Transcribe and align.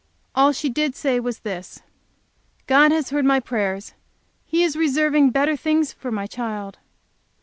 All 0.33 0.51
she 0.51 0.67
did 0.67 0.95
say 0.95 1.19
was 1.19 1.41
this, 1.41 1.83
"God 2.65 2.91
has 2.91 3.11
heard 3.11 3.23
my 3.23 3.39
prayers! 3.39 3.93
He 4.47 4.63
is 4.63 4.75
reserving 4.75 5.29
better 5.29 5.55
things 5.55 5.93
for 5.93 6.11
my 6.11 6.25
child!" 6.25 6.79